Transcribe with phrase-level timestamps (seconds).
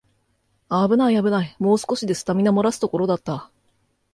[0.67, 3.51] あぶないあぶない、もう少しでスタミナもらすところだった